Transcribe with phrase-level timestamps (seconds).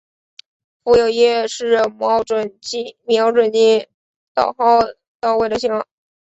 [0.83, 2.95] 附有夜视瞄准镜
[4.33, 5.85] 导轨的型号。